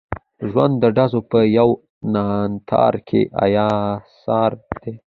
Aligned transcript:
ژوند 0.49 0.73
د 0.83 0.85
ډزو 0.95 1.19
په 1.31 1.39
یو 1.57 1.69
ناتار 2.13 2.95
کې 3.07 3.21
ایسار 3.43 4.51
دی. 4.81 4.93